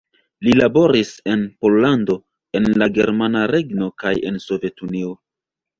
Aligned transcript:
Li 0.45 0.53
laboris 0.59 1.11
en 1.33 1.43
Pollando, 1.65 2.17
en 2.61 2.71
la 2.83 2.91
Germana 2.97 3.47
Regno 3.55 3.95
kaj 4.05 4.19
en 4.33 4.45
Sovetunio. 4.49 5.17